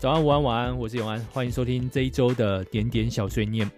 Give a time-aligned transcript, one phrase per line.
[0.00, 3.70] 早安、午安、晚安，我是永安，欢迎收听这一周的点点小碎念。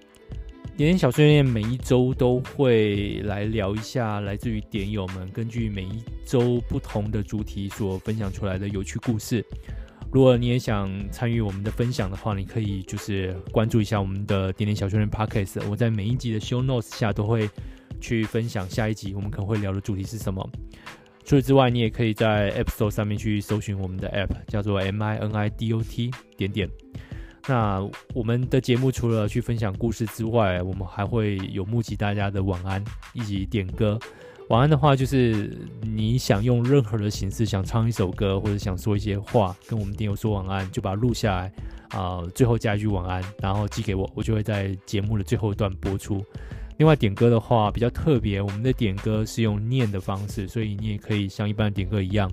[0.77, 9.45] 点点小碎念每一周都会来聊一下来自于点友们根据每一周不同的主题所分享出来的有趣故事。
[10.13, 15.69] 如果你也想参与我们的分享的话，你可以就是关注一下我们的点点小碎念 Podcast。
[15.69, 17.51] 我在每一集的 Show Notes 下都会
[18.01, 20.49] 去分享下一集我们可能会聊的主题是什么。
[21.25, 26.69] 除此之外，你也可以在 App Store 上面去搜寻我们的 App，叫做 M I N I D O T 点点。
[27.49, 33.99] 那我们的节目除了去分享故事之外，我们还会有募集大家的晚安以及点歌。
[34.49, 41.53] 晚安的话，就是你想用任何的形式想唱一首歌，或者想说一些话，跟我们听友说晚安，就把它录下来
[41.91, 46.23] 啊、呃，最后加一句晚安，然后寄给我，我就会在节目的最后一段播出。
[46.83, 52.29] 另外点歌的话比较特别，我们的点歌是用念的方式，所以你也可以像一般点歌一样，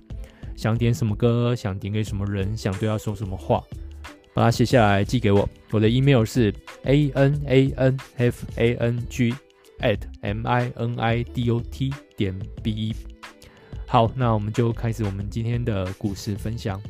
[0.55, 3.63] 想点什么歌，想点给什么人，想对他说什么话，
[4.33, 5.47] 把它写下来寄给我。
[5.69, 6.51] 我的 email 是
[6.85, 9.35] a n a n f a n g
[9.81, 12.95] at m i n i d o t 点 b e。
[13.85, 16.81] 好，那我们就开始我们今天的故事分享。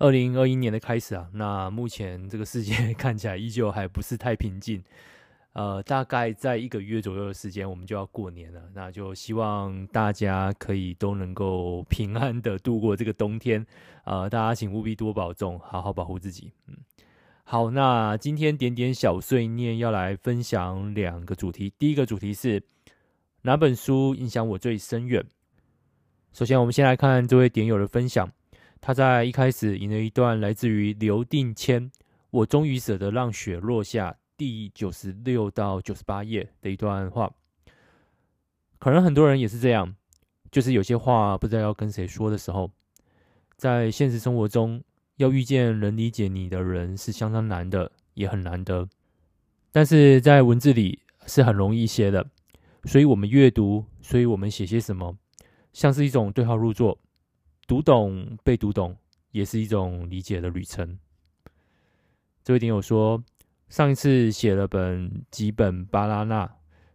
[0.00, 4.82] 二零二一年的开始啊，那目前这个世界 看起来依旧还不是太平静。
[5.52, 8.62] 呃，大概在一个月左右的时间，我们就要过年了。
[8.72, 13.64] 那就希望大家可以都能够平安的度过这个冬天。
[14.04, 16.50] 呃，大家请务必多保重，好好保护自己。
[16.66, 16.76] 嗯，
[17.44, 21.70] 好，那今天点点小碎念要来分享两个主题。
[21.78, 22.62] 第一个主题是
[23.42, 25.22] 哪本书影响我最深远？
[26.32, 28.32] 首先，我们先来看这位点友的分享。
[28.80, 31.90] 他在一开始引了一段来自于刘定谦，
[32.30, 37.30] 我终于舍得让雪落下，第九十六到九十八页的一段话。
[38.78, 39.94] 可能很多人也是这样，
[40.50, 42.70] 就是有些话不知道要跟谁说的时候，
[43.56, 44.82] 在现实生活中
[45.16, 48.88] 要遇见能理解你的人是相当难的，也很难得。
[49.70, 52.26] 但是在文字里是很容易一些的，
[52.84, 55.14] 所以我们阅读，所以我们写些什么，
[55.74, 56.98] 像是一种对号入座。
[57.70, 58.96] 读懂被读懂，
[59.30, 60.98] 也是一种理解的旅程。
[62.42, 63.22] 这位点友说，
[63.68, 66.52] 上一次写了本几本巴拉纳，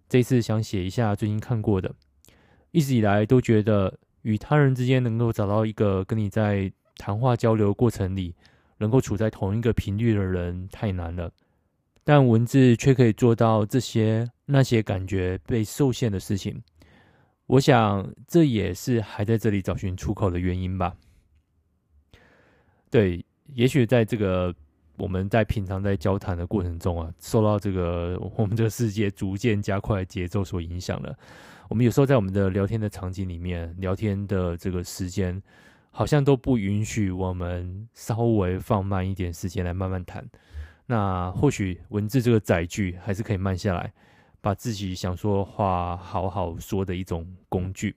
[0.09, 1.95] 这次想写一下最近看过的。
[2.71, 8.35] 一直以来都觉得与他人之间能够找到一个跟你在谈话交流过程里
[8.77, 11.31] 能够处在同一个频率的人太难了，
[12.03, 16.61] 但文字却可以做到这些那些感觉被受限的事情。
[17.47, 20.95] 我想，这也是还在这里找寻出口的原因吧。
[22.89, 23.23] 对，
[23.53, 24.53] 也许在这个
[24.97, 31.15] 我们在平常在交谈的过程中啊，受到这个我们这个世界逐渐加快节奏所影响了。
[31.69, 35.41] 我们有时候在我们的聊天的场景里面，聊天的这个时间，
[35.91, 40.27] 好像都不允许我们稍微放慢一点时间来慢慢谈。
[40.87, 43.93] 那或许文字这个载具还是可以慢下来。
[44.45, 47.95] 把自己想说的话好好说的一种工具，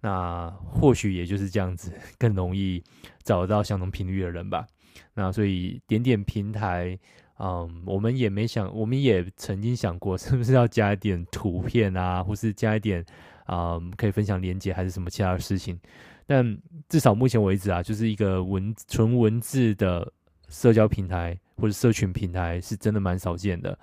[0.00, 2.82] 那或许也就是这样子，更容易
[3.22, 4.66] 找到相同频率的人吧。
[5.12, 6.98] 那所以点点平台，
[7.38, 13.04] 嗯，我们也没想，我们也曾经想过，是不是要加一点图片啊，或是加一点，
[13.48, 15.78] 嗯，可以分享连接，还是什么其他的事情。
[16.26, 16.58] 但
[16.88, 20.10] 至少目前为止啊，就是一个文纯文字的
[20.48, 23.78] 社交平台或者社群平台，是真的蛮少见的。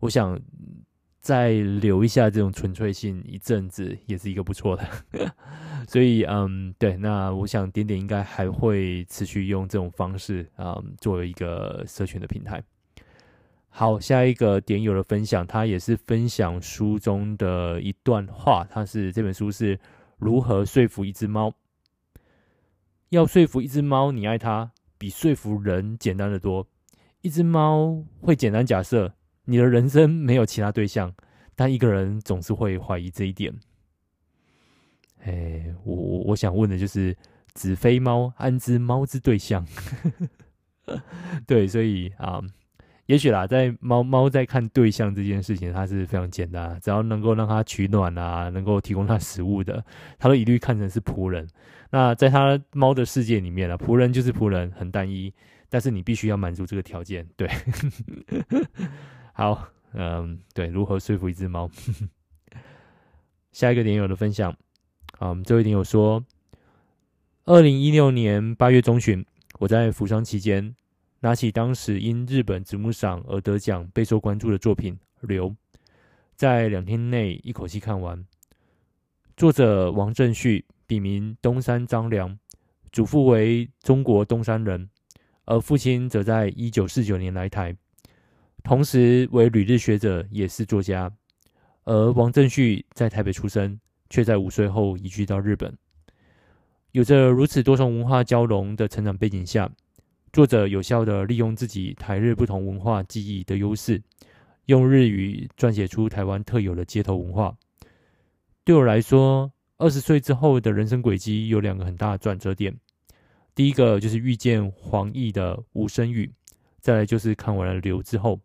[0.00, 0.38] 我想。
[1.24, 4.86] 再留一下这种纯粹性一阵子，也是一个不错的。
[5.88, 12.62] 所以，嗯，对，那我想点点应该还会持续用这种方式，嗯，作为一个社群的平台。
[13.70, 19.80] 好，下一个点友的分享，他也是分享书中的一段话，他是这本书是
[20.18, 21.54] 如何说服一只猫。
[23.08, 26.66] 要说服一只猫你爱它，比说服人简单得多。
[27.22, 29.14] 一只猫会简单假设。
[29.44, 31.12] 你的人生没有其他对象，
[31.54, 33.52] 但一个人总是会怀疑这一点。
[35.22, 35.94] 哎，我
[36.26, 37.16] 我想问的就是：
[37.54, 39.66] 子非猫，安知猫之对象？
[41.46, 42.40] 对，所以啊、
[43.06, 49.82] 也许啦，在猫猫在看对象这件事情，它是非常简单，只要能够让它取暖啊，能够提供它食物的，
[50.18, 51.48] 它都一律看成是仆人。
[51.90, 55.32] 那在它猫的世界里面啊，仆人就是仆人，很单一，
[55.70, 57.48] 但是你必须要满足这个条件，对。
[59.36, 61.68] 好，嗯，对，如何说服一只猫？
[63.50, 64.56] 下一个点友的分享，
[65.18, 66.24] 嗯，这位点友说，
[67.44, 69.26] 二零一六年八月中旬，
[69.58, 70.76] 我在服丧期间，
[71.18, 74.96] 拿起当时因日本直木赏而得奖备受关注的作品
[75.26, 75.50] 《流》，
[76.36, 78.24] 在两天内一口气看完。
[79.36, 82.38] 作者王正旭笔名东山张良，
[82.92, 84.88] 祖父为中国东山人，
[85.44, 87.76] 而父亲则在一九四九年来台，
[88.64, 91.12] 同时为旅日学者，也是作家。
[91.84, 93.78] 而王正旭在台北出生，
[94.08, 95.76] 却在五岁后移居到日本。
[96.92, 99.70] 有着如此多重文化交融的成长背景下，
[100.32, 104.02] 作者有效地利用自己台日不同文化记忆的优势，
[104.64, 107.54] 用日语撰写出台湾特有的街头文化。
[108.64, 112.74] 对我来说，二十岁之后的人生轨迹有两个很大的转折点，
[113.54, 116.24] 第一个就是遇见黄奕的《无声语》，
[116.80, 118.40] 再来就是看完了《流》之后，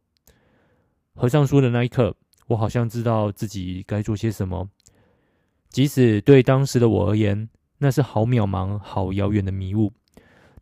[1.19, 2.15] 合上书的那一刻，
[2.47, 4.65] 我好像知道自己该做些什么，
[5.67, 9.91] 即使对当时的我而言，那是好渺茫、好遥远的迷雾。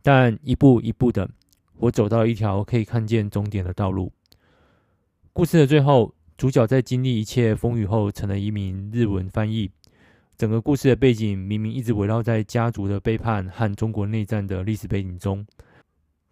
[0.02, 1.30] 但一步一步的，
[1.76, 4.12] 我走到一条可以看见终点的道路。
[5.32, 9.70] 故事的最后，主角在经历一切风雨后，成了一名日文翻译。
[10.36, 15.46] 整个故事的背景明明一直围绕在家族的背叛和中国内战的历史背景中，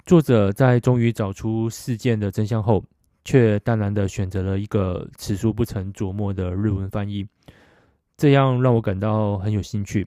[0.05, 2.85] 作者在终于找出事件的真相后，
[3.27, 7.27] 却淡然的选择了一个此书不曾琢磨的日文翻译，
[8.17, 10.07] 这样让我感到很有兴趣。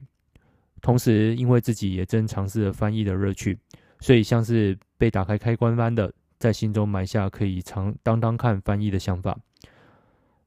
[0.80, 3.58] 同时，因为自己也正尝试着翻译的乐趣，
[4.00, 9.38] 所以像是被打开开关般的，在心中埋下可以尝当当看翻译的想法。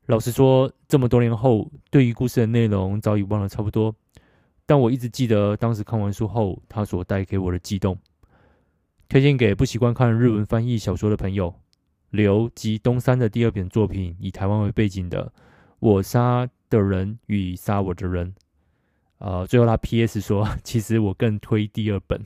[0.08, 3.96] 老实说，这么多年后，对于故事的内容早已忘了差不多。
[4.66, 7.96] 但我一直记得当时看完书后，它所带给我的悸动。
[9.08, 11.54] 推荐给不习惯看日文翻译小说的朋友，
[12.14, 15.26] 刘及东山的第二本作品，以台湾为背景的
[15.80, 18.32] 《我杀的人与杀我的人》。
[19.18, 20.22] 呃，最后他 P.S.
[20.22, 22.24] 说， 其实我更推第二本。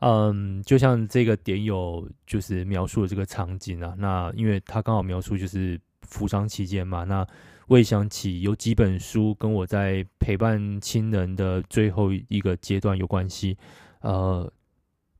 [0.00, 7.24] 嗯，就像这个点友就是描述的这个场景啊，那因为他刚好描述就是服丧期间嘛，那
[7.68, 13.56] 我也想起有几本书跟我在陪伴亲人的最后一个阶段有关系，
[14.00, 14.52] 呃，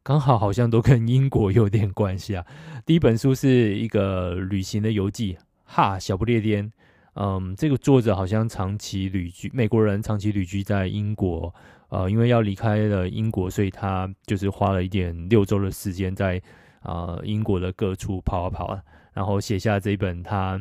[0.08, 2.42] 刚好好像都跟英国有点关系啊。
[2.86, 6.72] 第一本书是一个旅行的游记，哈，小不列颠。
[7.12, 11.54] 嗯，这个作者好像长期旅居，美国人长期旅居在英国。
[11.90, 16.40] 呃，因为要离开了英国，所以他就是花了一点六周的时间在
[16.80, 18.82] 啊、呃、英国的各处跑啊跑啊，
[19.12, 20.58] 然后写下这一本他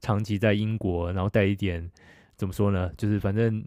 [0.00, 1.88] 长期在英国，然后带一点
[2.34, 2.90] 怎么说呢？
[2.96, 3.64] 就是反正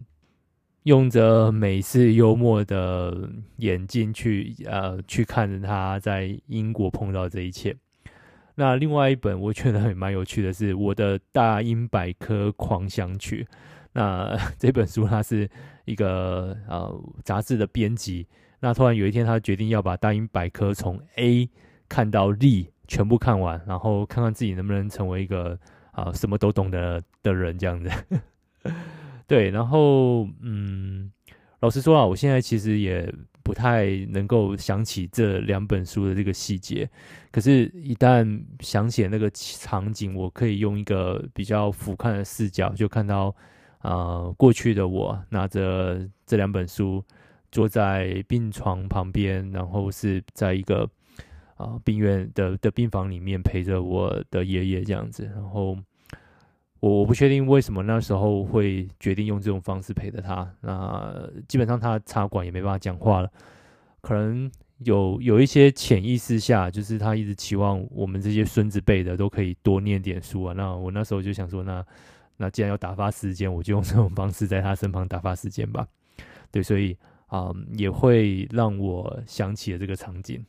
[0.84, 7.76] 用着美式幽默的眼镜去呃去看着他在英国碰到这一切。
[8.54, 13.46] 那另外一本我觉得还蛮有趣的是《我的大英百科狂想曲》。
[13.92, 15.48] 那 这本书它是
[15.84, 18.26] 一个呃杂志的编辑，
[18.60, 21.48] 那突然有一天他决定要把《大英百科》从 A
[21.88, 25.58] 看到 Z 全部看完，然后看看自己能不能成为一个
[25.92, 27.90] 啊、什么都懂的的人这样子。
[29.32, 31.10] 对，然后嗯，
[31.60, 33.10] 老实说啊，我现在其实也
[33.42, 36.86] 不太能够想起这两本书的这个细节，
[37.30, 43.34] 可是，一旦想起那个场景，我可以用一个比较俯瞰的视角就看到。
[43.84, 47.04] 啊、过去的我拿着这两本书，
[47.50, 50.88] 坐在病床旁边，然后是在一个
[51.56, 55.24] 啊、病院的的病房里面陪着我的爷爷这样子。
[55.34, 55.76] 然后
[56.82, 60.52] 我我不确定为什么那时候会决定用这种方式陪着他。
[60.60, 63.30] 那基本上他插管也没办法讲话了，
[64.00, 70.52] 可能有有一些潜意识下，就是他一直期望我们这些孙子辈的都可以多念点书啊。
[70.54, 71.84] 那我那时候就想说，那。
[72.38, 75.86] 那既然要打发时间，我就用这种方式在他身旁打发时间吧。
[76.50, 76.96] 对，所以
[77.26, 80.44] 啊、嗯，也会让我想起了这个场景。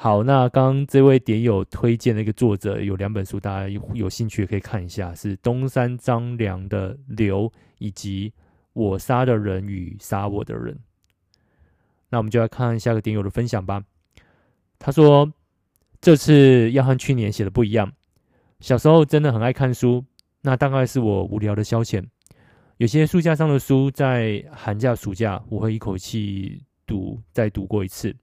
[0.00, 8.30] 好，那刚刚这位点友推荐的一个作者有两本书，大家有有兴趣也可以看一下，是东山张良的《流》以及
[8.74, 10.72] 《我杀的人与杀我的人》。
[12.10, 13.82] 那我们就来看下个点友的分享吧。
[14.78, 15.32] 他说，
[16.00, 17.92] 这次要和去年写的不一样。
[18.60, 20.04] 小时候真的很爱看书，
[20.42, 22.04] 那大概是我无聊的消遣。
[22.76, 28.14] 有些书架上的书，在寒假、暑假，我会一口气读，再读过一次。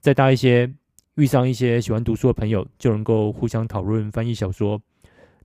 [0.00, 0.72] 再大一些，
[1.18, 4.80] 遇上一些喜欢读书的朋友，就能够互相讨论翻译小说，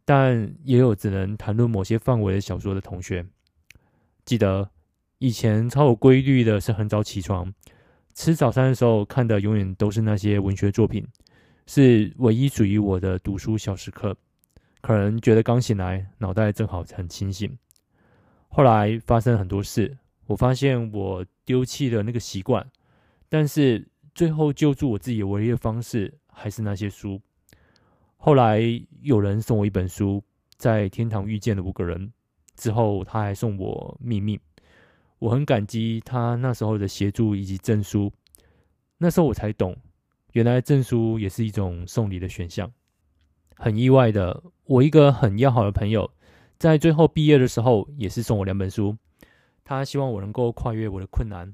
[0.06, 3.26] 但也有只能谈论某些范围的小说的同学。
[4.24, 4.70] 记得
[5.18, 7.52] 以前超有规律的是很早起床，
[8.14, 11.04] 吃早餐的时候看的永远都是那些文学作品。
[11.66, 14.16] 是唯一属于我的读书小时刻，
[14.80, 17.58] 可能觉得刚醒来，脑袋正好很清醒。
[18.48, 22.64] 后来发生很多事，我发现我丢弃了那个习惯，
[23.28, 27.20] 但是最后救助我自己唯一的方式还是那些书。
[28.18, 28.62] 后来
[29.02, 30.22] 有人送我一本书，
[30.58, 32.08] 《在天堂遇见的五个人》，
[32.56, 34.40] 之后他还送我秘密，
[35.20, 38.12] 我很感激他那时候的协助以及证书。
[38.98, 39.76] 那时候我才懂，
[40.32, 42.72] 原来证书也是一种送礼的选项。
[43.56, 46.10] 很意外的，我一个很要好的朋友，
[46.58, 48.96] 在最后毕业的时候，也是送我两本书。
[49.66, 51.54] 他希望我能够跨越我的困难。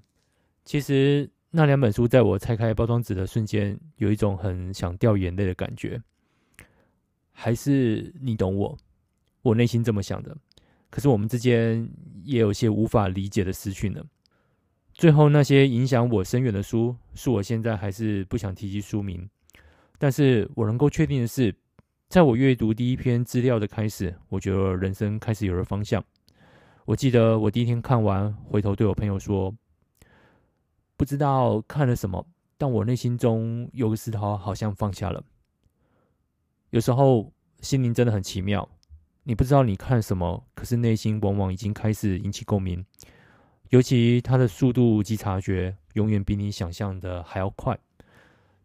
[0.65, 5.99] 其实那两本书，在我拆开包装纸的瞬间，有一种很想掉眼泪的感觉。
[7.31, 8.77] 还是你懂我，
[9.41, 10.37] 我内心这么想的。
[10.91, 11.89] 可是我们之间
[12.23, 14.03] 也有些无法理解的失去呢。
[14.93, 19.27] 最后那些影响我深远的书，是我现在还是不想提及书名。
[19.97, 21.55] 但是我能够确定的是，
[22.09, 26.03] 在我阅读第一篇资料的开始，我觉得人生开始有了方向。
[26.85, 29.51] 我记得我第一天看完，回头对我朋友说。
[30.99, 32.27] 不知道看了什么，
[32.57, 35.23] 但我内心中有个石头好像放下了。
[36.71, 38.67] 有时候心灵真的很奇妙，
[39.23, 42.85] 你不知道你看什么，可是内心往往已经开始引起共鸣。
[43.69, 47.79] 尤其它的速度及察觉，永远比你想象的还要快。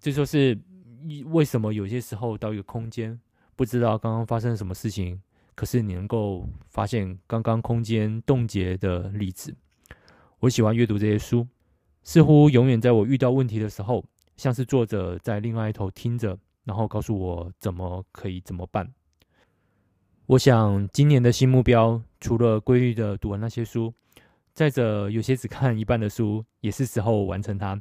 [0.00, 0.60] 这就是
[1.26, 3.16] 为什么有些时候到一个空间，
[3.54, 5.22] 不知道刚刚发生了什么事情，
[5.54, 9.54] 可是你能够发现刚刚空间冻结的例子。
[10.40, 11.46] 我喜欢阅读这些书。
[12.04, 14.04] 似乎永远在我遇到问题的时候，
[14.36, 18.88] 像是作者在另外一头听着，然后告诉我怎么可以怎么办。
[20.26, 23.92] 我想今年的新目标，除了规律的读完那些书，
[24.52, 27.80] 再者有些只看一半的书，也是时候完成它。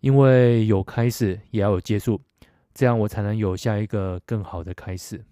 [0.00, 2.20] 因为有开始，也要有结束，
[2.74, 5.24] 这样我才能有下一个更好的开始。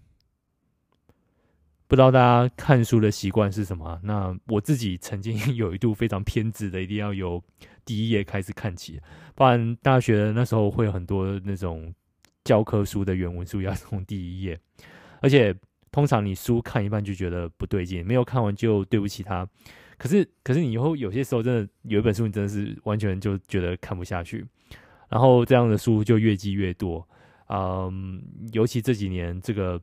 [1.93, 3.99] 不知道大家看书的习惯是什么？
[4.01, 7.39] 那我自己曾经 有一度非常偏执的，一定要由
[7.85, 8.99] 第一页开始看起。
[9.35, 11.93] 不然大学那时候会有很多那种
[12.43, 14.59] 教科书的原文书要从第一页，
[15.21, 15.55] 而且
[15.91, 19.47] 通常你书看一半就觉得不对劲，没有看完就对不起他。
[19.99, 24.43] 可是，可是你以后有些时候真的有一本书，你真的是完全就觉得看不下去，
[25.09, 27.07] 然后这样的书就越积越多。
[27.49, 28.19] 嗯，
[28.51, 29.79] 尤其这几年这个。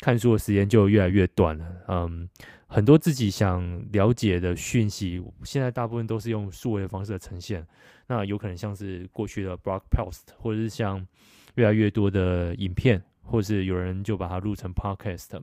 [0.00, 2.28] 看书的时间就越来越短了，嗯，
[2.66, 7.66] 很多自己想了解的讯息，现在大部分都是用数位的方式呈现。
[8.06, 11.04] 那有可能像是过去的 blog post，或者是像
[11.54, 15.42] 越来越多的影片，或是有人就把它录成 podcast。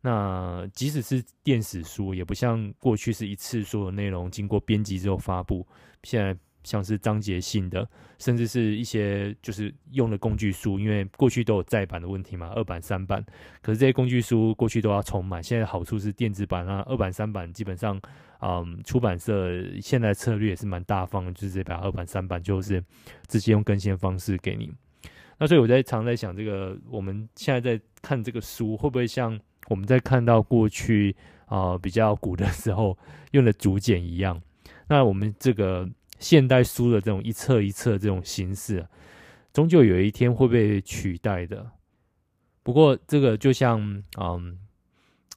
[0.00, 5.66] 那即使是电子书，也不像过去是一次所有内容经过编辑之后发布，
[6.02, 6.36] 现在。
[6.64, 7.86] 像是章节性的，
[8.18, 13.24] 甚至是一些就是用的工具书，因为过去都有再版的问题嘛，二版、三版。
[13.62, 18.00] 可是这些工具书过去都要重买，现在好处是电子版啊，二版、三版基本上，
[18.40, 22.82] 嗯，出版社现在策略也是蛮大方的，就是这把二版、三版就是
[23.28, 24.72] 直接用更新的方式给你。
[25.38, 31.14] 那所以我在常在想，这个我们现在在看这个书，会不会像我们在看到过去
[31.46, 32.96] 啊、呃、比较古的时候
[33.32, 34.40] 用的竹简一样？
[34.88, 35.86] 那我们这个。
[36.18, 38.86] 现代书的这种一册一册这种形式，
[39.52, 41.70] 终究有一天会被取代的。
[42.62, 44.58] 不过这个就像，嗯，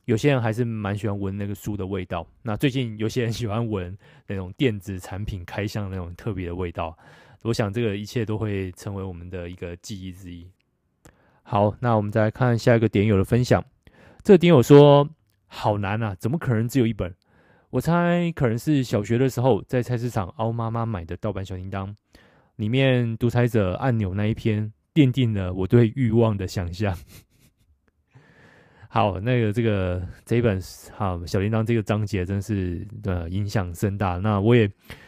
[0.06, 2.26] 有些人还是蛮喜欢闻那个书的味道。
[2.42, 6.98] 那最近有些人喜欢闻那种电子产品开箱那种特别的味道。
[7.44, 10.50] 我想这个一切都会成为我们的一个记忆之一。
[11.44, 13.64] 好，那我们再来看下一个点友的分享。
[14.24, 15.08] 这个点友说
[15.48, 17.14] ：“好难啊，怎么可能只有一本？”
[17.78, 21.96] 我猜可能是小学的时候在菜市场凹妈妈买的盗版小叮当，
[22.56, 26.98] 里面独裁者按钮那一篇奠定了我对欲望的想象。
[28.90, 30.60] 好，那个这个这一本
[30.92, 34.18] 好小叮当这个章节真是呃影响甚大。
[34.18, 34.68] 那我也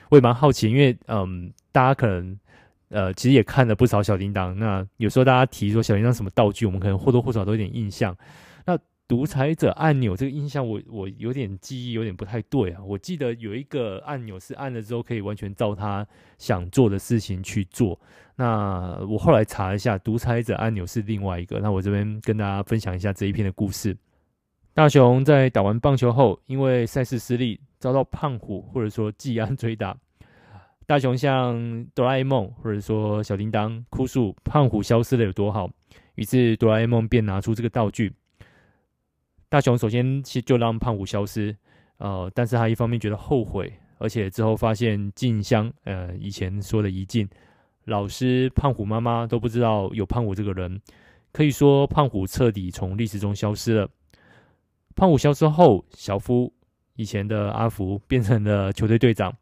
[0.09, 2.39] 我也蛮好奇，因为嗯大家可能
[2.89, 8.15] 呃其实也看了不少小叮当，那有时候大家提说小叮当什么道具，我们可能或多或少都有点印象。
[9.09, 12.83] 独裁者按钮这个印象我，我有点记忆有点不太对啊。
[12.83, 17.99] 我记得有一个按钮是按了之后可以完全照他想做的事情去做。
[18.35, 21.59] 那我后来查一下，独裁者按钮是另外一个。
[21.59, 23.97] 那我这边跟大家分享一下这一篇的故事。
[24.75, 29.97] 大雄在打完棒球后，因为赛事失利，遭到胖虎或者说技安追打。
[30.85, 35.67] 大雄向哆啦 A 梦或者说小叮当哭诉胖虎消失了有多好，
[36.13, 38.13] 于是哆啦 A 梦便拿出这个道具。
[39.49, 41.55] 大雄首先就让胖虎消失，
[41.97, 47.27] 呃，但是他一方面觉得后悔，而且之后发现静香，呃，以前说的怡静
[47.85, 50.79] 老师、胖虎妈妈都不知道有胖虎这个人，
[51.31, 53.89] 可以说胖虎彻底从历史中消失了。
[54.95, 56.53] 胖虎消失后，小夫
[56.95, 59.35] 以前的阿福变成了球队队长，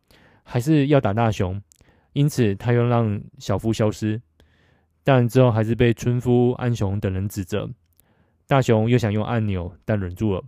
[0.43, 1.61] 还是要打大雄，
[2.13, 4.21] 因此他又让小夫消失，
[5.03, 7.69] 但之后还是被村夫安雄等人指责。
[8.47, 10.41] 大雄又想用按钮，但忍住了。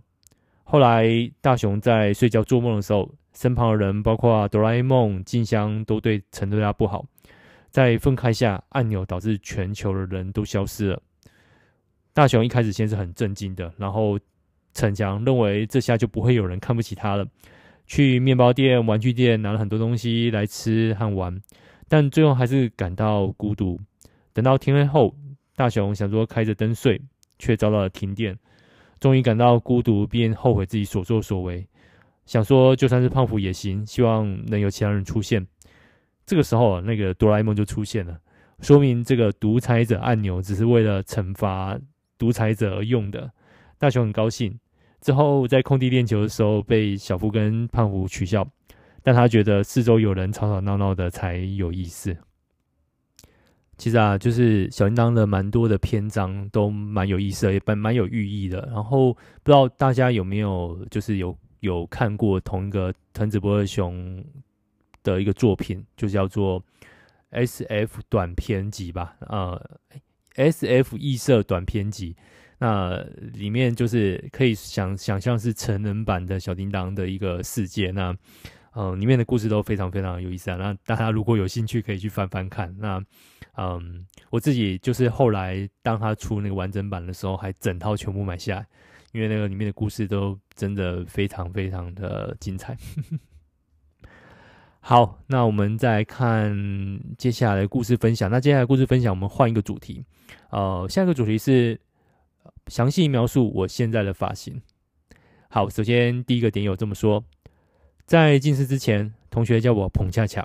[0.64, 1.06] 后来
[1.40, 7.04] 大雄在睡觉做梦的时候，身旁的人包括哆啦 A 梦、静香都对陈对他不好，
[7.70, 11.02] 在愤慨下按钮导致全球的人都消失了。
[12.14, 14.18] 大雄一开始先是很震惊的，然后
[14.72, 17.26] 逞强认为这下就不会有人看不起他了，
[17.86, 21.40] 去面包店、玩具店拿了很多东西来吃和玩，
[21.88, 23.78] 但最后还是感到孤独。
[24.32, 25.14] 等到天黑后，
[25.54, 27.00] 大雄想说开着灯睡，
[27.40, 28.38] 却遭到了停电，
[29.00, 31.66] 终于感到孤独，便后悔自己所作所为，
[32.26, 35.44] 想说就算是胖虎也行，希望能有其他人出现。
[36.24, 38.16] 这个时候，那个哆啦 A 梦就出现了，
[38.60, 41.76] 说明这个独裁者按钮只是为了惩罚。
[42.18, 43.32] 独裁者而用的，
[43.78, 44.54] 大雄很高兴。
[45.00, 48.46] 之后在空地练球的时候，被小夫跟胖虎取笑，
[49.02, 52.14] 但他觉得四周有人吵吵闹闹的才有意思。
[53.80, 58.68] 其实啊，就是小叮当的蛮多的篇章都蛮有意思的，也蛮蛮有寓意的。
[58.70, 64.22] 然后不知道大家有没有就是有有看过同一个藤子不二雄
[65.02, 66.62] 的一个作品，就叫做
[67.30, 69.16] S.F 短篇集吧？
[69.20, 69.60] 呃。
[70.36, 70.96] S.F.
[70.96, 72.14] 异色短篇集，
[72.58, 77.90] 那里面就是可以想想象是成人版的小叮当的一个世界。
[77.90, 78.16] 那
[78.74, 80.56] 嗯，里面的故事都非常非常有意思啊。
[80.56, 82.74] 那大家如果有兴趣，可以去翻翻看。
[82.78, 83.02] 那
[83.56, 88.66] 嗯，我自己就是后来当他出那个完整版的时候，还整套全部买下来，
[89.12, 92.76] 因为那个里面的故事都真的非常非常的精彩。
[94.82, 96.56] 好，那我们再看
[97.18, 98.30] 接下来的故事分享。
[98.30, 100.04] 那接下来故事分享，我们换一个主题。
[100.50, 101.78] 呃，下一个主题是
[102.68, 104.62] 详细描述我现在的发型。
[105.50, 107.22] 好，首先第一个点有这么说：
[108.06, 110.42] 在近视之前，同学叫我彭恰恰；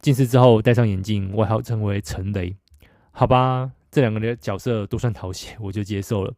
[0.00, 2.56] 近视之后戴上眼镜，外号称为陈雷。
[3.10, 6.34] 好吧，这两个的角色都算讨喜，我就接受了。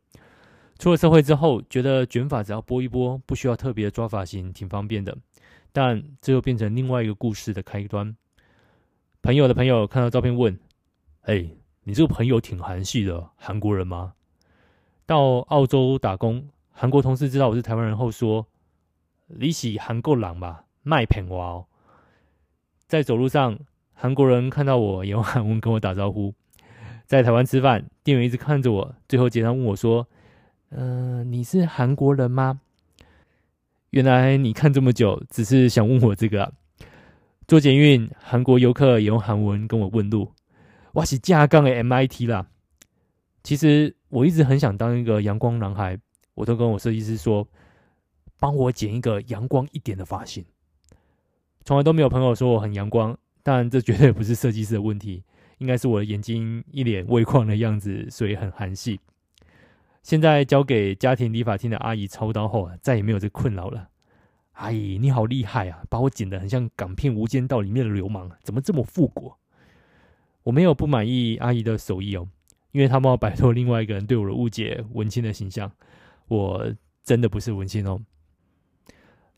[0.79, 5.17] 出了社会之后，觉得卷发只要拨一拨，不需要特别的抓发型，挺方便的。
[5.73, 8.17] 但这又变成另外一个故事的开端。
[9.23, 10.59] 朋友的朋友看到照片问
[11.25, 11.47] ：“哎，
[11.85, 14.15] 你这个朋友挺韩系的，韩国人吗？”
[15.05, 18.47] 到澳洲打工，韩国同事知道我是台湾人后说
[19.39, 20.65] ：“你是韩国人吧？
[20.83, 21.67] 卖骗我哦。”
[22.89, 23.59] 在走路上，
[23.93, 26.35] 韩国人看到我也用韩文跟我打招呼。
[27.07, 30.07] 在台湾吃饭，店员一直看着我，最后结账问我说
[30.71, 32.61] ：“嗯、你是韩国人吗？”
[33.91, 36.53] 原来你看这么久，只是想问我这个啊。
[37.49, 40.33] 坐捷运，韩国游客也用韩文跟我问路。
[40.93, 42.47] 我是架杠的 MIT 啦。
[43.43, 45.99] 其实我一直很想当一个阳光男孩，
[46.35, 47.47] 我都跟我设计师说，
[48.41, 50.45] 帮我剪一个阳光一点的发型。
[51.65, 55.23] 从来都没有朋友说我很阳光，但这绝对不是设计师的问题，
[55.59, 58.99] 应该是我的眼睛一脸微光的样子，所以很韩系。
[60.03, 63.91] 现在交给家庭理发厅的阿姨操刀后啊，再也没有这困扰了。
[64.53, 69.35] 阿姨，你好厉害啊，把我剪得很像港片《无间道》里面的流氓，怎么这么复古？
[70.43, 72.27] 我没有不满意阿姨的手艺哦，
[72.73, 75.71] 因为她帮我摆脱另外一个人对我的误解，文青的形象。
[76.29, 76.75] 我
[77.05, 78.01] 真的不是文青哦。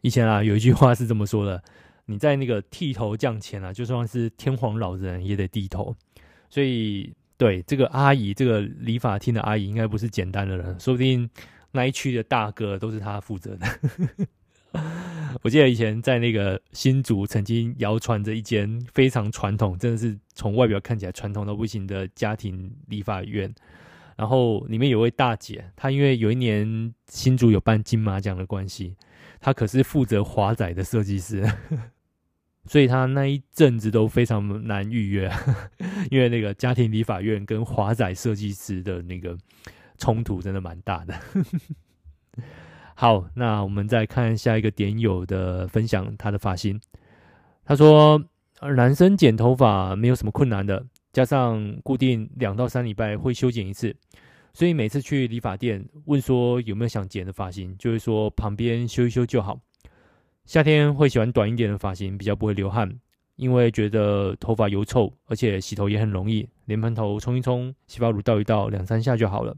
[0.03, 1.61] 以前啊，有一句话是这么说的：
[2.05, 5.97] 你在那个剃头匠前啊，就算是天皇老人也得低头。
[6.51, 7.13] 所以。
[7.39, 11.29] 对，这个阿姨，这个理发厅的阿姨应该不是简单的人，说不定
[11.73, 13.67] 那一区的大哥都是她负责的。
[15.43, 23.53] 我记得以前在那个新竹，曾经谣传着一间非常传统，真的是从外表看起来传统到不行的家庭理发院。
[24.15, 28.95] 然后里面有位大姐，她因为有一年新竹有办金马奖的关系，
[29.43, 31.45] 他可是负责华仔的设计师。
[32.67, 35.29] 所以他那一阵子都非常难预约，
[36.13, 39.37] 因为那个家庭理法院跟华仔设计师的那个
[39.99, 41.13] 冲突真的蛮大的。
[42.95, 46.81] 好，那我们再看下一个点友的分享，他的发型。
[47.65, 48.23] 他说，
[48.77, 53.97] 男生剪头发没有什么困难的，加上固定两到三礼拜会修剪一次，
[54.53, 59.59] 所以每次去理发店问说有没有想剪的发型，就会说旁边修一修就好。
[60.45, 62.93] 夏天会喜欢短一点的发型，比较不会流汗，
[63.37, 69.57] 因为觉得头发油臭，而且洗头也很容易，连喷头冲一冲，洗发乳倒一倒，两三下就好了。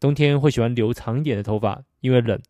[0.00, 2.40] 冬天会喜欢留长一点的头发，因为冷，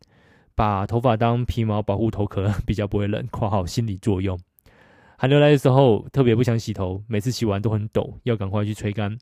[0.55, 3.27] 把头发当皮毛保护头壳，比较不会冷。
[3.27, 4.39] 括号心理作用。
[5.17, 9.17] 寒流来的时候特别不想洗头，每次洗完都很抖，要赶快去吹干。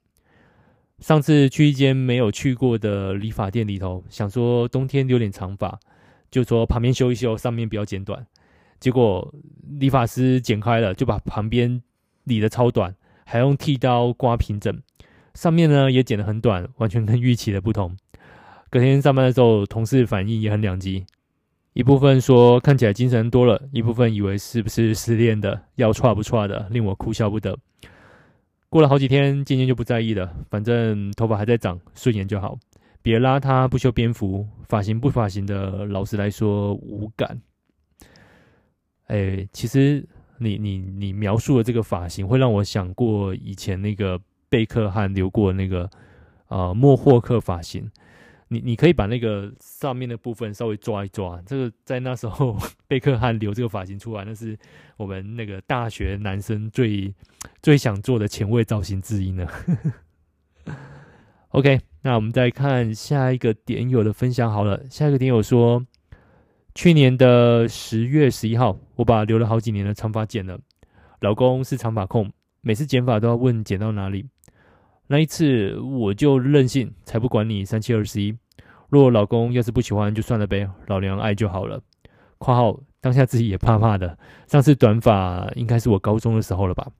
[0.99, 5.79] 上次去一间没有去过的理发店里头，想说冬天留点长发。
[6.29, 8.25] 就说旁边修一修，上面不要剪短。
[8.79, 9.33] 结果
[9.79, 11.81] 理发师剪开了，就把旁边
[12.25, 12.93] 理得超短，
[13.25, 14.77] 还用剃刀刮平整。
[15.33, 17.95] 上面呢也剪得很短，完全跟预期的不同。
[18.69, 21.05] 隔天上班的时候，同事反应也很两极。
[21.73, 27.57] 一部分说看起来精神多了，一部分以为是不是失恋的，要 剉不剉的，令我哭笑不得。
[28.69, 32.57] 过了好几天，渐渐就不在意了，反正头发还在长，顺眼就好。
[33.01, 37.39] 别邋遢不修边幅，发型不发型的，老实来说无感。
[39.05, 40.05] 哎，其实
[40.37, 45.89] 你你你描述的这个发型，会让我想过以前那个贝克汉留过那个
[46.49, 47.89] 呃莫霍克发型。
[48.49, 52.57] 你你可以把那个上面的部分稍微抓一抓，这个在那时候
[52.87, 54.57] 贝克汉留这个发型出来，那是
[54.95, 57.13] 我们那个大学男生最
[57.61, 59.47] 最想做的前卫造型之一呢。
[61.49, 65.85] OK，那我们再看下一个点友的分享好了，下一个点友说，
[66.75, 70.59] 去年的十月十一号，我把留了好几年的长发剪了，
[71.21, 72.31] 老公是长发控，
[72.61, 74.25] 每次剪发都要问剪到哪里。
[75.07, 78.37] 那一次我就任性，才不管你三七二十一。
[78.89, 81.81] 若老公要是不喜欢，就算了呗，老娘爱就好了。
[82.37, 84.17] 括号当下自己也怕怕的。
[84.47, 86.91] 上次短发应该是我高中的时候了吧？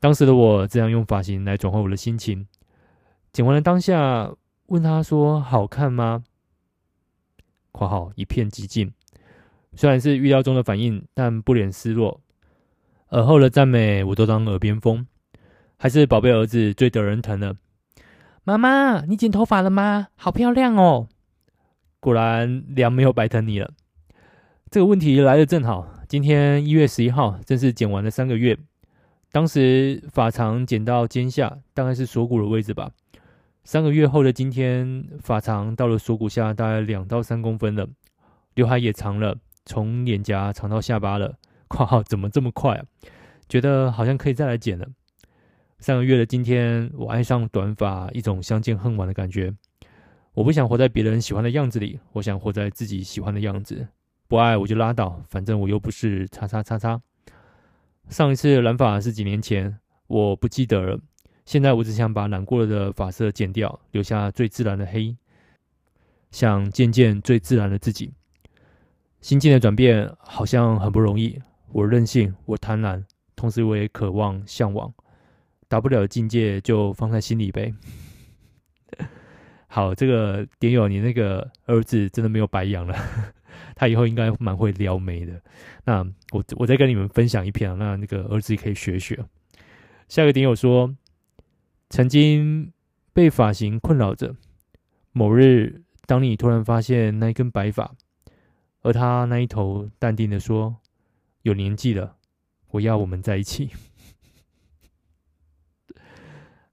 [0.00, 2.46] 当时的我这样用发型来转换我的心情。
[3.32, 4.32] 剪完了当下，
[4.66, 6.24] 问他说好看吗？
[7.72, 8.92] 括号一片寂静。
[9.74, 12.20] 虽然是预料中的反应，但不免失落。
[13.10, 15.06] 耳后的赞美我都当耳边风。
[15.80, 17.54] 还是宝贝儿子最得人疼了。
[18.42, 20.08] 妈妈，你剪头发了吗？
[20.16, 21.06] 好漂亮哦！
[22.00, 23.70] 果然娘没有白疼你了。
[24.70, 28.58] 这个问题来的正好，今天一月十一号，正是剪完了三个月。
[29.30, 32.90] 当时发长剪到肩下，大概是锁骨的位置吧。
[33.62, 37.86] 三个月后的今天，发长到了锁骨下，大概两到三公分了。
[38.54, 41.36] 刘海也长了，从脸颊长到下巴了。
[41.68, 42.84] 括号怎么这么快啊？
[43.48, 44.88] 觉得好像可以再来剪了。
[45.80, 49.54] 上个月的今天，我爱上短发，一种相见恨晚的感觉。
[50.34, 53.86] 我不想活在别人喜欢的样子里，我想活在自己喜欢的样子。
[54.26, 57.00] 不爱我就拉倒，反正我又不是叉叉叉叉。
[58.08, 60.98] 上一次染发是几年前，我不记得了。
[61.46, 65.16] 现在我只想把染过了的发色剪掉，留下最自然的黑，
[66.32, 68.12] 想见见最自然的自己。
[69.20, 71.40] 心境的转变好像很不容易。
[71.70, 73.04] 我任性，我贪婪，
[73.36, 74.92] 同时我也渴望、向往。
[75.68, 77.72] 达不了境界就放在心里呗。
[79.68, 82.96] 好，这个点友，你那个儿子真的没有白养了，
[83.76, 85.40] 他以后应该蛮会撩妹的。
[85.84, 86.02] 那
[86.32, 89.22] 我我再跟你们分享一篇，那那个儿子也可以学学。
[90.08, 90.96] 下一个点友说，
[91.90, 92.72] 曾经
[93.12, 94.34] 被发型困扰着，
[95.12, 97.94] 某日当你突然发现那一根白发，
[98.80, 100.76] 而他那一头淡定的说
[101.42, 102.16] ：“有年纪了，
[102.70, 103.68] 我要我们在一起。”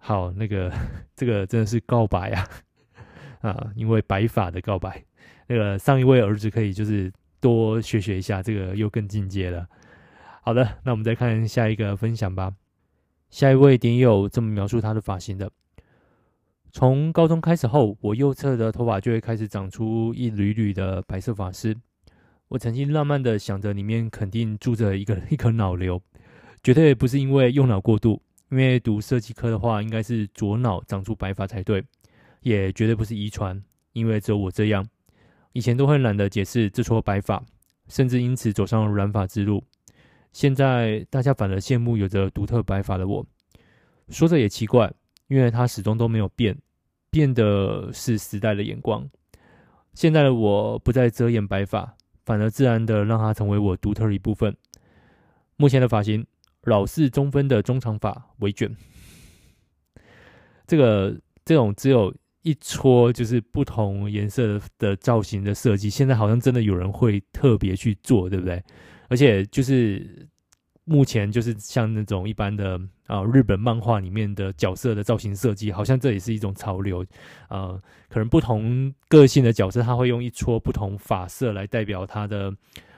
[0.07, 0.71] 好，那个
[1.15, 2.47] 这个真的是告白啊
[3.41, 3.71] 啊！
[3.75, 5.03] 因为白发的告白，
[5.47, 9.67] 那个上一位儿子可以就是多学学一下，这个又更进阶了。
[10.43, 12.53] 好的，那我们再看下一个分享吧。
[13.31, 15.49] 下一位点友这么描述他的发型的：
[16.71, 21.75] 从高中开始后，我右侧的头发就会开始长出一缕缕的白色发丝。
[22.49, 25.99] 我曾经浪漫的想着，里面肯定住着一个 一颗脑瘤，
[26.61, 28.21] 绝对不是因为用脑过度。
[28.49, 31.83] 因为读设计科的话，应该是左脑长出白发才对，
[32.41, 33.61] 也绝对不是遗传。
[33.93, 34.85] 因为只有我这样，
[35.53, 37.41] 以前都会懒得解释这撮白发，
[37.87, 39.63] 甚至因此走上染发之路。
[40.33, 43.25] 现在大家反而羡慕有着独特白发的我。
[44.09, 44.93] 说着也奇怪，
[45.27, 46.57] 因为它始终都没有变，
[47.09, 49.09] 变的是时代的眼光。
[49.93, 54.55] 现在的我不再遮掩白发，反而自然的让它成为我独特的一部分。
[55.55, 56.25] 目前的发型。
[56.65, 58.75] 老式中分的中长发微卷，
[60.67, 68.61] 这个这种只有一撮，就是不同颜色的造型的设计，现在好像真的有人会特别去做，对不对？
[69.09, 70.27] 而且就是
[70.83, 77.05] 目前就是像那种一般的啊、日本漫画里面的角色的造型设计，好像这也是一种潮流
[77.47, 82.51] 啊、可能不同个性的角色，他会用一撮不同发色来代表他的。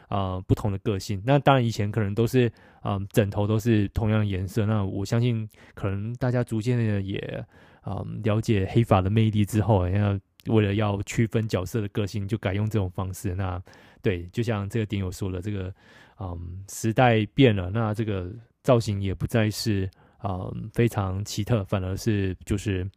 [0.07, 1.21] 啊、不同的个性。
[1.25, 4.65] 那当然，以前可能都是啊、枕头都是同样的颜色。
[4.65, 7.45] 那我相信，可能大家逐渐的也
[7.81, 13.35] 啊、了解黑发的魅力之后，要为了要区分角色的个性，就改用这种方式。
[13.35, 13.61] 那
[14.01, 15.73] 对，就像这个点友说的，这个
[16.19, 18.31] 嗯、时代变了，那这个
[18.63, 22.89] 造型也不再是啊、非常奇特，反而是就是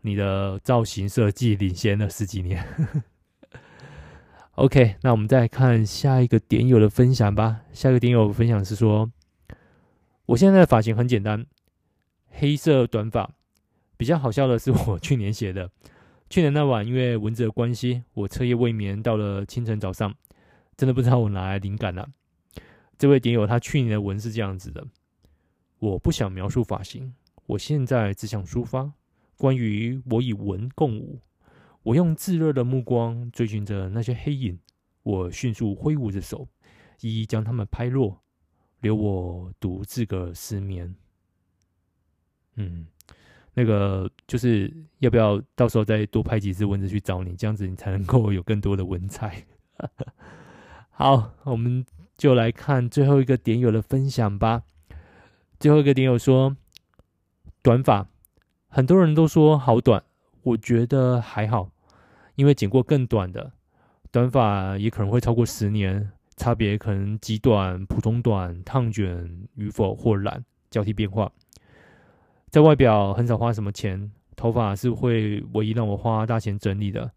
[0.00, 2.62] 你的造型设计领先了十几年。
[2.76, 3.02] 呵呵
[4.56, 7.62] OK，那我们再看下一个点友的分享吧。
[7.72, 9.10] 下一个点友分享是说，
[10.26, 11.44] 我现在的发型很简单，
[12.28, 13.28] 黑色短发。
[13.96, 15.68] 比较好笑的是，我去年写的。
[16.30, 20.14] 去年那晚，因为蚊子的关系，我彻夜未眠到了清晨早上。
[20.76, 22.08] 真的不知道我哪来灵感了、
[22.96, 24.86] 这位点友他去年的文是这样子的：
[25.80, 27.12] 我不想描述发型，
[27.46, 28.92] 我现在只想抒发
[29.36, 31.18] 关于我以文共舞。
[31.84, 34.58] 我用炙热的目光追寻着那些黑影，
[35.04, 36.48] 我迅速挥舞着手，
[37.00, 38.20] 一一将它们拍落，
[38.80, 40.92] 留我独自个失眠。
[42.56, 42.88] 嗯。
[43.56, 44.68] 那个就是
[44.98, 49.46] 要不要到时候再多拍几支文字去找你，这样子你才能够有更多的文采。
[50.90, 54.64] 好，我们就来看最后一个点友的分享吧。
[55.60, 56.56] 最后一个点友说，
[57.62, 58.08] 短发，
[58.66, 60.02] 很多人都说好短，
[60.42, 61.70] 我觉得还好，
[62.36, 63.52] 因为剪过更短的，
[64.10, 71.30] 短发也可能会超过十年，差别可能极短、普通短、烫卷与否或染交替变化。
[72.50, 77.10] 在外表很少花什么钱，头发是会唯一让我花大钱整理的，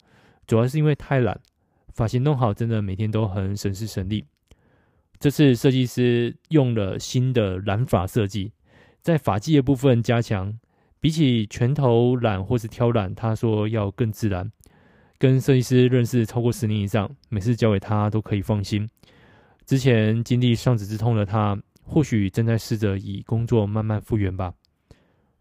[0.45, 1.39] 主要是因为太懒，
[1.93, 4.25] 发型弄好真的每天都很省时省力。
[5.19, 8.51] 这次设计师用了新的染发设计，
[9.01, 10.59] 在发际的部分加强，
[10.99, 14.51] 比起全头染或是挑染，他说要更自然。
[15.19, 18.87] 跟设计师认识超过十年以上，每次交给他都可以放心。
[19.65, 24.53] 之前经历丧子之痛的他，或许正在试着以工作慢慢复原吧。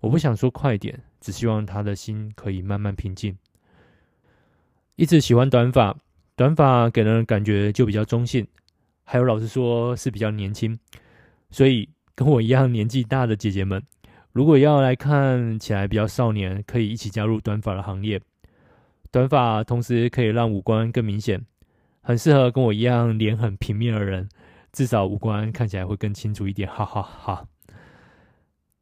[0.01, 3.37] 我不想说快点，只希望他的心可以慢慢平静。
[4.95, 5.95] 一直喜欢短发，
[6.37, 8.47] 短发给人的感觉就比较中性，
[9.05, 10.79] 还有老实说是比较年轻。
[11.51, 13.83] 所以跟我一样年纪大的姐姐们，
[14.33, 18.21] 如果要来看起来比较少年，可以一起加入短发的行列。
[19.11, 21.45] 短发同时可以让五官更明显，
[22.03, 24.29] 很适合跟我一样脸很平面的人，
[24.73, 26.69] 至少五官看起来会更清楚一点。
[26.69, 27.47] 哈哈哈。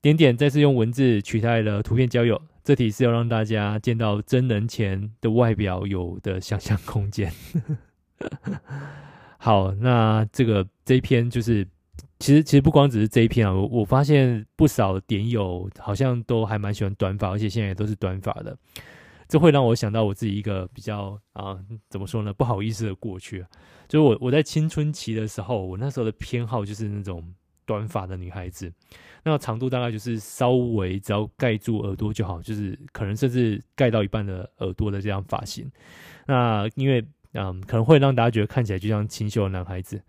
[0.01, 7.33] 点点再次用文字取代了图片交友，这题是要让大家见到真人前的外表有的想象空间。
[9.39, 11.67] 好，那这个这一篇就是，
[12.19, 18.55] 其实其实不光只是这一篇啊，我我发现不少点友好像都还蛮喜欢短发，而且现在也都是短发的，
[19.29, 21.59] 这会让我想到我自己一个比较啊，
[21.89, 23.45] 怎么说呢，不好意思的过去，
[23.89, 27.35] 就是我我在青春期的时候，我那时候的偏好就是那种
[27.65, 28.73] 短发的女孩子。
[29.23, 35.71] 那长度大概就是稍微只要盖住耳朵就好，就是可能甚至盖到一半的耳朵的这样发型。
[36.27, 40.01] 那因为嗯，可能会让大家觉得看起来就像清秀的男孩子。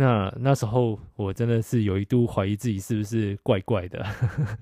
[0.00, 4.06] 那那时候我真的是有一度怀疑自己是不是怪怪的。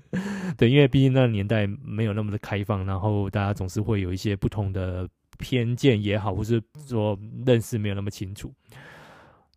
[0.57, 8.51] 对，因为毕竟那个年代没有那么的开放，然后大家总是会有一些不同的偏见也好，或是说认识没有那么清楚。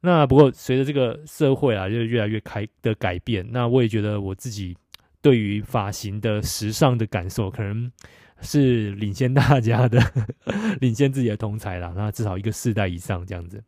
[0.02, 4.76] 那不过随着这个社会啊，就越来越开的改变，那我也觉得我自己
[5.22, 7.90] 对于发型的时尚的感受，可能
[8.42, 9.98] 是领先大家的，
[10.82, 11.94] 领先自己的同侪啦。
[11.96, 13.64] 那至少一个世代以上这样子。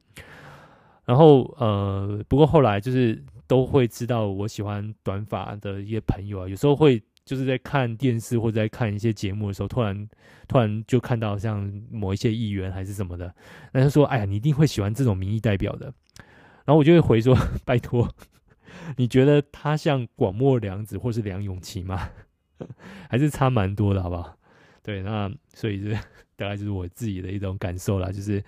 [1.05, 10.09] 然后呃，不过后来就是都会知道我喜欢短发的一些朋友啊，有时候会就是在看电视或者在看一些节目的时候，突然
[10.49, 13.35] 突然就看到像某一些议员还是什么的，
[13.73, 15.87] 那就说：“哎呀，你一定会喜欢这种民意代表的。”
[16.65, 18.09] 然后我就会回说：“拜托，
[18.97, 22.11] 你觉得他像广末凉子或是梁咏琪吗？
[23.09, 24.37] 还是差蛮多的，好不好？”
[24.83, 25.93] 对，那所以是
[26.37, 28.43] 大概就是我自己的一种感受啦，就是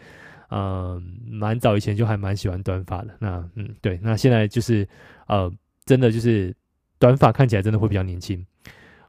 [0.50, 3.14] 嗯，蛮早以前就还蛮喜欢短发的。
[3.18, 4.86] 那嗯，对，那现在就是
[5.26, 5.52] 呃，
[5.84, 6.54] 真的就是
[6.98, 8.44] 短发看起来真的会比较年轻。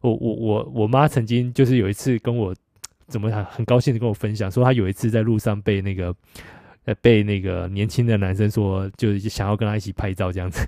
[0.01, 2.55] 我我我我妈曾经就是有一次跟我
[3.07, 6.15] 怎么很很高兴的跟我分享，说她有一次在路上被那个
[6.85, 6.95] 呃。
[7.01, 10.67] 被那个年轻的男生说，就想要跟他一起拍照这样子，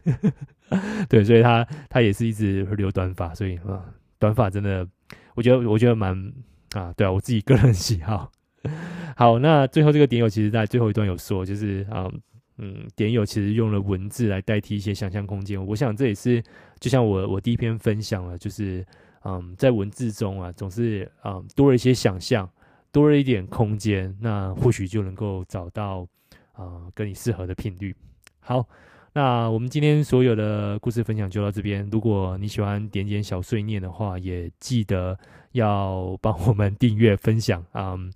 [1.07, 3.85] 对，所以他他也是一直留短发，所以啊，
[4.17, 4.87] 短发真的，
[5.35, 6.33] 我觉得我觉得蛮
[6.73, 8.31] 啊，对啊，我自己个人喜好。
[9.15, 12.09] 好，那最后这个点友其实在最后一段有说，就是啊，
[12.57, 16.43] 嗯，点友其实用了文字来代替一些想象空间，我想这也是
[16.79, 18.85] 就像我我第一篇分享了，就是
[19.23, 22.49] 嗯，在文字中啊，总是啊多了一些想象。
[22.89, 26.07] 多了一点空间，那或许就能够找到
[26.53, 27.93] 啊、跟你适合的频率。
[28.39, 28.65] 好，
[29.13, 31.87] 那我们今天所有的故事分享就到这边。
[31.91, 35.15] 如果你喜欢点点小碎念的话，也记得
[35.51, 38.11] 要帮我们订阅分享啊、嗯。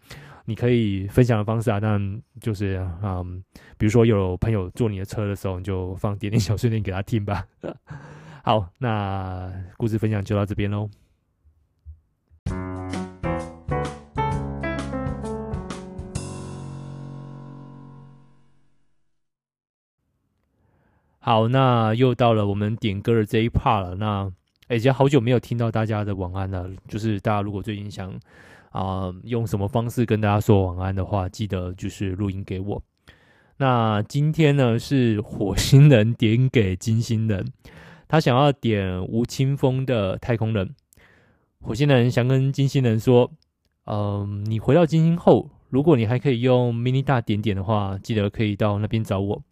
[0.46, 3.44] 你可以分享的方式啊，但就是、嗯，
[3.78, 7.46] 比如说有朋友坐你的车的时候，你就放点点小碎念给他听吧。
[8.44, 10.90] 好，那故事分享就到这边喽。
[21.20, 23.96] 好，那又到了我们点歌的这一 part 了。
[23.96, 24.32] 那
[24.68, 26.68] 哎已经好久没有听到大家的晚安了。
[26.88, 28.12] 就是大家如果最近想
[28.72, 32.82] 啊、用什么方式跟大家说晚安的话，记得就是录音给我。
[33.58, 37.46] 那今天呢是火星人点给金星人，
[38.08, 40.68] 他想要点吴青峰的《太空人》。
[41.62, 43.32] 火星人想跟金星人说
[43.86, 49.44] ：“嗯、你回到金星后，如果你还可以用 mini 大点点的话，记得可以到那边找我。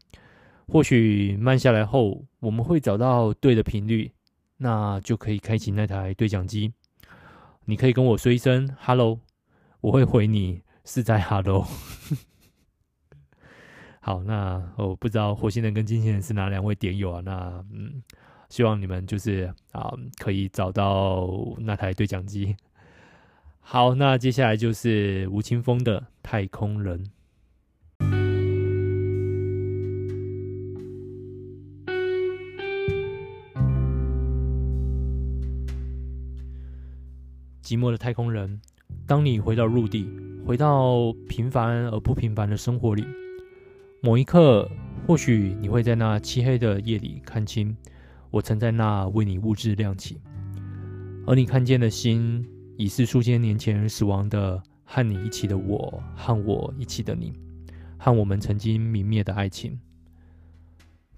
[0.67, 4.12] 或许慢下来后，我们会找到对的频率，
[4.58, 6.73] 那就可以开启那台对讲机。
[7.69, 9.19] 你可以跟我说一声 ‘hello’，
[9.82, 11.67] 我会回你是在 ‘hello’。
[14.01, 17.21] ”好，那我不知道火星人跟金星人是哪两位点友啊？
[17.23, 18.01] 那嗯，
[18.49, 21.29] 希望你们就是啊，可以找到
[21.60, 22.58] 那台对讲机。
[23.60, 27.05] 好，那接下来就是吴青峰的《太空人》。
[37.69, 38.60] 寂寞的太空人，
[39.05, 40.10] 当你回到陆地，
[40.43, 43.05] 回到平凡而不平凡的生活里。
[44.01, 44.67] 某一刻，
[45.05, 47.77] 或许你会在那漆黑的夜里看清，
[48.32, 50.19] 我曾在那为你物质亮起，
[51.27, 52.43] 而你看见的心，
[52.75, 57.32] 已是数千年前死亡的和你一起的我，和我一起的你，
[57.99, 59.79] 和我们曾经泯灭的爱情，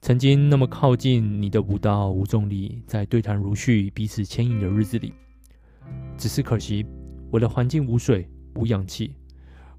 [0.01, 5.13] 曾经那么靠近你的舞蹈无重力，在对谈如絮、彼此牵引的日子里，
[6.17, 6.85] 只是可惜，
[7.31, 9.15] 我的环境无水、无氧气，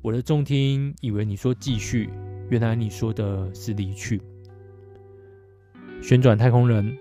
[0.00, 2.10] 我的重听以为你说继续。
[2.50, 4.20] 原来你说的是离去。
[6.02, 6.94] 旋转太空人，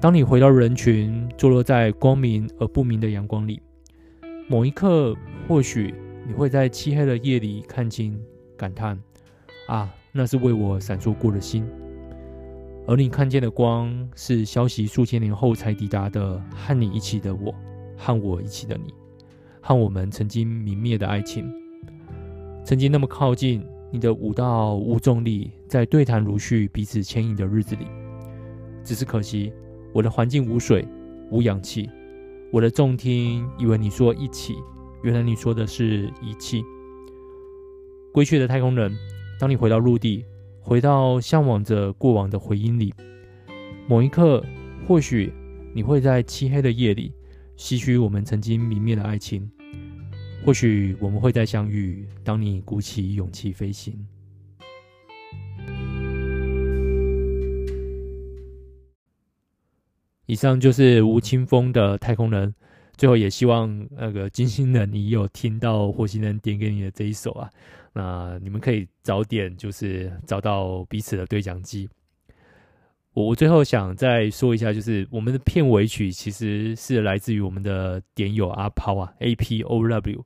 [0.00, 3.60] 当你回到人群，坐落在光明而不明的阳光里，
[4.48, 5.16] 某一刻，
[5.48, 5.94] 或许
[6.28, 8.16] 你会在漆黑的夜里看清，
[8.56, 8.96] 感叹：
[9.66, 11.66] 啊，那是为我闪烁过的心。
[12.86, 17.52] 而你看见的光，是消息数千年后才抵达的，和你一起的我，
[18.04, 18.92] 和我一起的你，
[19.60, 21.48] 和我们曾经泯灭的爱情，
[22.64, 23.64] 曾经那么靠近。
[23.94, 27.84] 你的舞蹈无重力，在对谈如絮、彼此牵引的日子里，
[28.82, 29.52] 只是可惜，
[29.92, 30.88] 我的环境无水、
[31.30, 31.90] 无氧气，
[32.50, 34.54] 我的重听以为你说一起，
[35.02, 36.64] 原来你说的是遗弃。
[38.14, 38.96] 归去的太空人，
[39.38, 40.24] 当你回到陆地，
[40.62, 42.94] 回到向往着过往的回音里，
[43.86, 44.42] 某一刻，
[44.88, 45.30] 或许
[45.74, 47.12] 你会在漆黑的夜里，
[47.56, 49.50] 唏嘘我们曾经泯灭的爱情。
[50.44, 53.94] 或许我们会再相遇，当你鼓起勇气飞行。
[60.26, 62.54] 以上就是吴青峰的太空人。
[62.96, 67.50] 最后也希望那个金星人，你有听到火星人点给你的这一首啊，
[67.92, 71.88] 那你们可以早点就是找到彼此的对讲机。
[73.14, 80.24] 我我最后想再说一下，就是我们的片尾曲其实是来自于我们的点友阿抛啊，A P O W。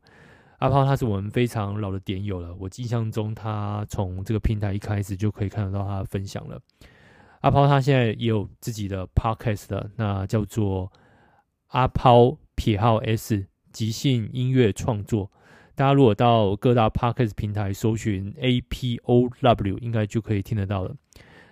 [0.59, 6.59] 阿抛他是我们非常老的点友了，我印象中他从这个平台一开始就可以看得到他的分享了。
[7.41, 10.91] 阿抛他现在也有自己的 podcast 的，那叫做
[11.69, 15.31] 阿抛撇号 S 即兴音乐创作。
[15.75, 20.95] 大家如果到各大 podcast 平台搜寻 A P O W，应该就可以听得到了。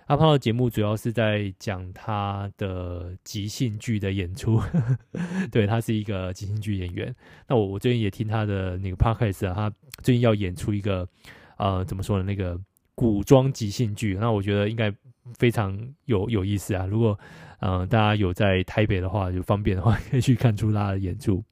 [0.06, 4.60] 阿胖的节目主要是在讲他的即兴剧的演出，
[5.50, 7.14] 对，他是一个即兴剧演员。
[7.48, 11.08] 那我我最近也听他的那个 podcast 啊，他最近要演出一个
[11.56, 12.60] 呃怎么说呢，那个
[12.94, 14.92] 古装即兴剧，那我觉得应该
[15.38, 16.86] 非常有有意思啊。
[16.86, 17.18] 如果
[17.60, 21.42] 嗯、大家有在台北的话，就方便的话可以去看出他的演出。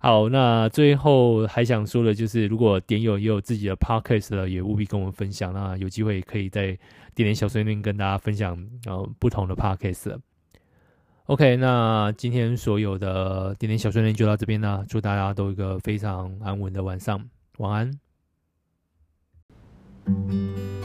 [0.00, 5.52] 好，那最后还想说的就是，如果点友也有自己的 podcast 了，也务必跟我们分享。
[5.52, 6.76] 那有机会可以在
[7.18, 10.20] 点点小碎念跟大家分享，呃，不同的 podcast。
[11.26, 17.90] OK，那今天所有的点点小碎念就到这边啦，祝大家都有一个非常安稳的晚上，晚
[20.06, 20.77] 安。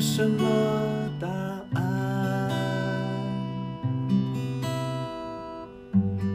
[0.00, 0.48] 什么
[1.20, 1.28] 答
[1.74, 2.50] 案？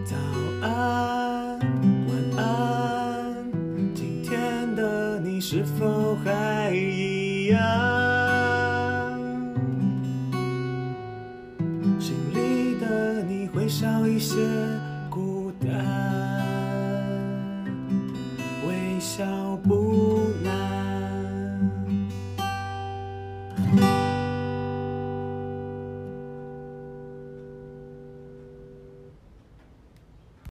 [0.05, 0.15] 早
[0.61, 1.59] 安
[2.07, 3.51] 晚安
[3.95, 7.59] 今天的你是否还一样？
[11.99, 14.35] 心里的你会少一些